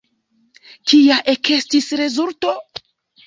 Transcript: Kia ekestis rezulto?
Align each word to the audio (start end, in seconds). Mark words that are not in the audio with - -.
Kia 0.91 1.17
ekestis 1.35 1.91
rezulto? 2.01 2.57